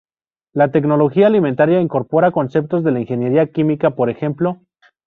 La 0.53 0.71
tecnología 0.71 1.27
alimentaria 1.27 1.79
incorpora 1.79 2.31
conceptos 2.31 2.83
de 2.83 2.89
la 2.89 3.01
ingeniería 3.01 3.51
química, 3.51 3.91
por 3.91 4.09
ejemplo. 4.09 4.57